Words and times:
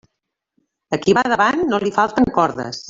A 0.97 0.99
qui 1.03 1.15
va 1.19 1.25
davant 1.35 1.63
no 1.73 1.83
li 1.87 1.95
falten 2.01 2.31
cordes. 2.41 2.79